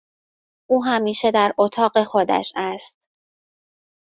او 0.69 0.83
همیشه 0.83 1.31
در 1.31 1.53
اتاق 1.57 2.03
خودش 2.03 2.53
است. 2.55 2.97